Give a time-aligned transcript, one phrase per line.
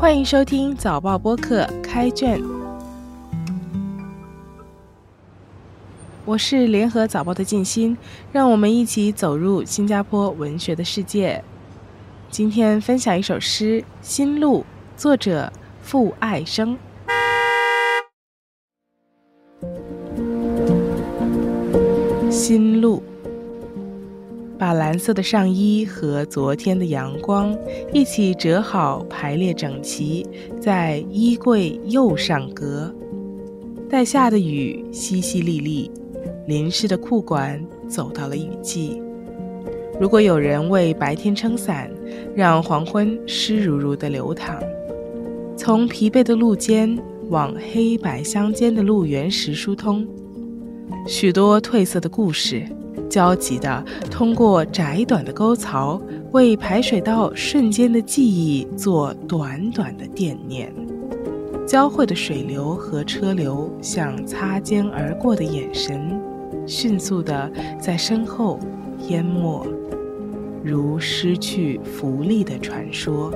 [0.00, 2.42] 欢迎收听早报播客开卷，
[6.24, 7.94] 我是联合早报的静心，
[8.32, 11.44] 让我们一起走入新加坡文学的世界。
[12.30, 14.60] 今天分享一首诗《心路》，
[14.96, 15.52] 作者
[15.82, 16.78] 傅爱生。
[22.30, 23.02] 心路。
[24.60, 27.56] 把蓝色的上衣和昨天的阳光
[27.94, 30.26] 一起折好，排列整齐，
[30.60, 32.94] 在衣柜右上格。
[33.88, 35.90] 待下的雨淅淅沥沥，
[36.46, 37.58] 淋湿的裤管
[37.88, 39.00] 走到了雨季。
[39.98, 41.90] 如果有人为白天撑伞，
[42.36, 44.62] 让黄昏湿漉漉的流淌，
[45.56, 46.98] 从疲惫的路肩
[47.30, 50.06] 往黑白相间的路缘时疏通，
[51.06, 52.62] 许多褪色的故事。
[53.10, 56.00] 焦急地通过窄短的沟槽，
[56.30, 60.72] 为排水道瞬间的记忆做短短的惦念。
[61.66, 66.20] 交汇的水流和车流，像擦肩而过的眼神，
[66.66, 68.58] 迅速地在身后
[69.08, 69.66] 淹没，
[70.64, 73.32] 如失去浮力的传说。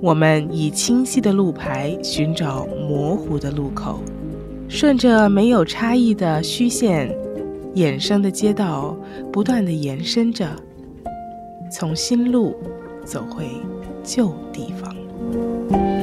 [0.00, 4.00] 我们以清晰的路牌寻找模糊的路口，
[4.66, 7.14] 顺着没有差异的虚线。
[7.74, 8.96] 衍生的街道
[9.32, 10.48] 不断的延伸着，
[11.70, 12.56] 从新路
[13.04, 13.46] 走回
[14.02, 15.99] 旧地方。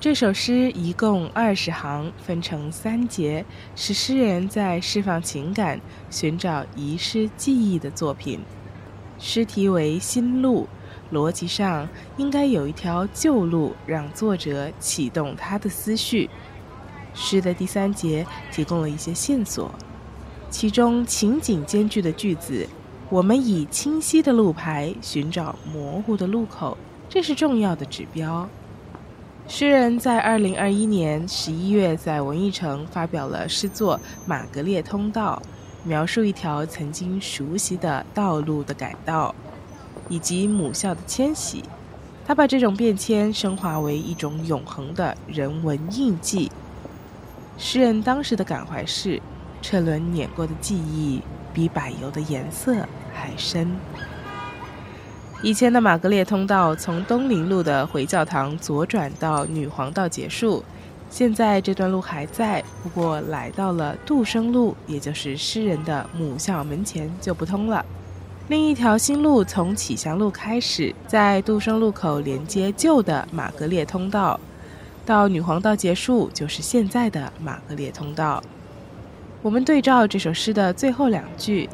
[0.00, 8.38] 这首诗一共二十行，分成三节，是诗人在释放情感、寻找遗失记忆的作品。
[9.18, 10.68] 诗题为《新路》，
[11.16, 16.30] 逻辑上应该有一条旧路，让作者启动他的思绪。
[17.12, 19.68] 诗的第三节提供了一些线索，
[20.48, 22.68] 其中情景兼具的句子
[23.10, 26.78] ：“我们以清晰的路牌寻找模糊的路口”，
[27.10, 28.48] 这是重要的指标。
[29.48, 35.42] 诗人在二零二一年十一月在文艺城发表了诗作《马格列通道》，
[35.88, 39.34] 描述一条曾经熟悉的道路的改道，
[40.10, 41.64] 以及母校的迁徙。
[42.26, 46.52] 他把这种变迁升华为一种永恒的人文印记。
[47.56, 49.20] 诗人当时的感怀是：
[49.62, 51.22] 车轮碾过的记忆
[51.54, 53.74] 比柏油的颜色还深。
[55.40, 60.64] 以前的玛格列通道从东陵路的回教堂左转到女皇道结束，
[61.10, 67.86] 现在这段路还在，不过来到了杜生路，也就是诗人的母校门前就不通了。
[68.48, 74.40] 另一条新路从启祥路开始，在杜生路口连接旧的玛格列通道，
[75.06, 78.42] 到女皇道结束就是现在的玛格列通道。
[79.40, 81.70] 我们对照这首诗的最后两句。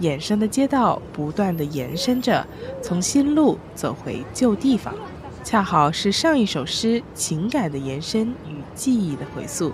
[0.00, 2.46] 衍生的街道不断的延伸着，
[2.82, 4.94] 从新路走回旧地方，
[5.42, 9.72] 恰好是上一首诗情感的延伸与记忆的回溯。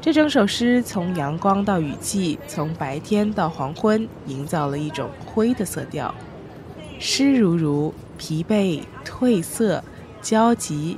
[0.00, 6.14] 这整首诗从阳光到雨季，从白天到黄昏，营造了一种灰的色调。
[6.98, 9.82] 湿如如、疲惫、褪色、
[10.22, 10.96] 焦急、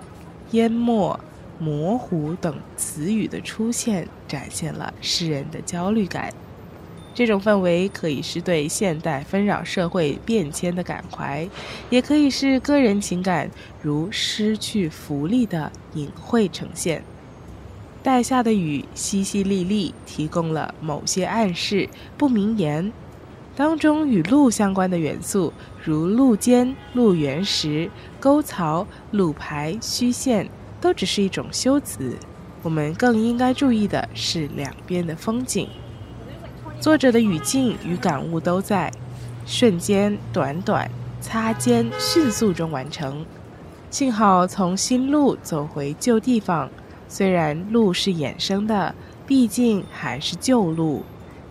[0.52, 1.18] 淹没、
[1.58, 6.32] 模糊等词语的出现，展现了诗人的焦虑感。
[7.14, 11.48] 这种氛围可以是对现代纷扰社会变迁的感怀，
[11.90, 13.50] 也可以是个人情感
[13.82, 17.02] 如失去浮力的隐晦呈现。
[18.02, 22.92] 待下的雨淅淅沥沥，提供了某些暗示，不明言。
[23.54, 25.52] 当中与路相关的元素，
[25.84, 30.48] 如路肩、路缘石、沟槽、路牌、虚线，
[30.80, 32.16] 都只是一种修辞。
[32.62, 35.68] 我们更应该注意的是两边的风景。
[36.82, 38.92] 作者的语境与感悟都在
[39.46, 43.24] 瞬间、短短、擦肩、迅速中完成。
[43.88, 46.68] 幸好从新路走回旧地方，
[47.06, 48.92] 虽然路是衍生的，
[49.28, 51.04] 毕竟还是旧路，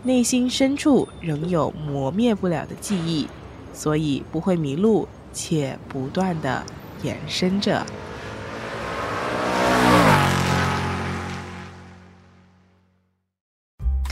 [0.03, 3.25] 内心深处仍有磨灭不了的记忆，
[3.73, 6.61] 所以不会迷路，且不断的
[7.03, 7.85] 延伸着。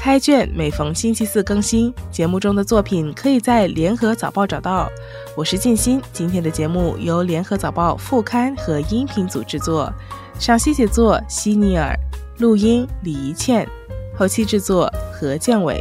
[0.09, 4.89] 开卷每逢星期四更新，节目中的作品可以在联合早报找到。
[5.38, 9.94] 我是静心，今天的节目由联合早报副刊和音频组制作，
[10.39, 11.95] 赏析写作希尼尔，
[12.39, 13.69] 录音李怡倩，
[14.17, 15.79] 后期制作何建伟。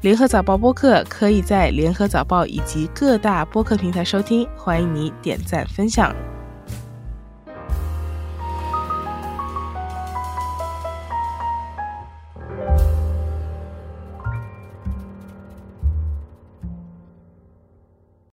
[0.00, 6.14] 联合早报播客可以在联合早报以及各大播客平台收听，欢迎你点赞分享。